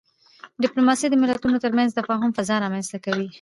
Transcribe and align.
ډيپلوماسي 0.63 1.05
د 1.09 1.15
ملتونو 1.21 1.57
ترمنځ 1.65 1.89
د 1.91 1.97
تفاهم 2.05 2.31
فضا 2.37 2.55
رامنځته 2.63 2.97
کوي. 3.05 3.27